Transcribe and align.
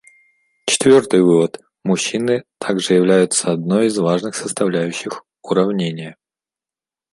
Четвертый 0.65 1.21
вывод: 1.21 1.61
мужчины 1.83 2.43
также 2.57 2.95
являются 2.95 3.51
одной 3.51 3.85
из 3.85 3.99
важных 3.99 4.33
составляющих 4.35 5.23
уравнения. 5.43 6.17